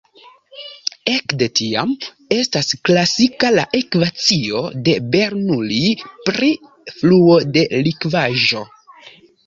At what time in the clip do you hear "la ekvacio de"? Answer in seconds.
3.59-4.97